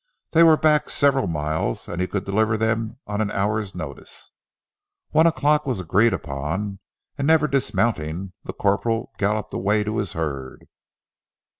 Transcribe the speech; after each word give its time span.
They 0.31 0.41
were 0.41 0.57
back 0.57 0.89
several 0.89 1.27
miles, 1.27 1.87
and 1.87 2.01
he 2.01 2.07
could 2.07 2.25
deliver 2.25 2.57
them 2.57 2.97
on 3.05 3.21
an 3.21 3.29
hour's 3.29 3.75
notice. 3.75 4.31
One 5.11 5.27
o'clock 5.27 5.67
was 5.67 5.79
agreed 5.79 6.11
upon, 6.11 6.79
and, 7.19 7.27
never 7.27 7.47
dismounting, 7.47 8.33
the 8.43 8.53
corporal 8.53 9.11
galloped 9.19 9.53
away 9.53 9.83
to 9.83 9.97
his 9.97 10.13
herd. 10.13 10.65